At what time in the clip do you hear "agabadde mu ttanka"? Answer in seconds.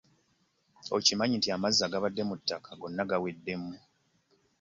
1.87-2.71